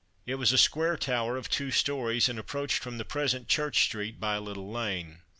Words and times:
It 0.25 0.33
was 0.33 0.51
a 0.51 0.57
square 0.57 0.97
tower 0.97 1.37
of 1.37 1.47
two 1.47 1.69
stories, 1.69 2.27
and 2.27 2.39
approached 2.39 2.79
from 2.79 2.97
the 2.97 3.05
present 3.05 3.47
Church 3.47 3.83
street 3.83 4.19
by 4.19 4.33
a 4.37 4.41
little 4.41 4.71
lane. 4.71 5.19